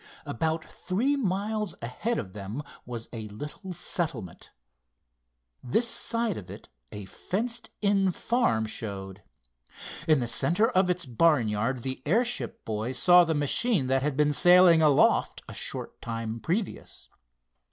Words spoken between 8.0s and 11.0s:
farm showed. In the center of